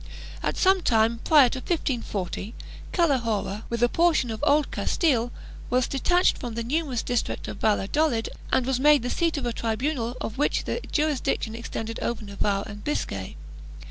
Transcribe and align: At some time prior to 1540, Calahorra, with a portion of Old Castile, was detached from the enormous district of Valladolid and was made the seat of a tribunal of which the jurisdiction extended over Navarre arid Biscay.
At 0.41 0.57
some 0.57 0.81
time 0.81 1.19
prior 1.19 1.47
to 1.49 1.59
1540, 1.59 2.55
Calahorra, 2.91 3.65
with 3.69 3.83
a 3.83 3.87
portion 3.87 4.31
of 4.31 4.43
Old 4.47 4.71
Castile, 4.71 5.31
was 5.69 5.87
detached 5.87 6.39
from 6.39 6.55
the 6.55 6.61
enormous 6.61 7.03
district 7.03 7.47
of 7.47 7.57
Valladolid 7.61 8.27
and 8.51 8.65
was 8.65 8.79
made 8.79 9.03
the 9.03 9.11
seat 9.11 9.37
of 9.37 9.45
a 9.45 9.53
tribunal 9.53 10.17
of 10.19 10.39
which 10.39 10.63
the 10.63 10.79
jurisdiction 10.91 11.53
extended 11.53 11.99
over 11.99 12.25
Navarre 12.25 12.63
arid 12.65 12.83
Biscay. 12.83 13.35